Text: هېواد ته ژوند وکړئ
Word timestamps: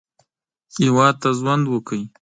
هېواد 0.81 1.15
ته 1.21 1.29
ژوند 1.37 1.63
وکړئ 1.67 2.03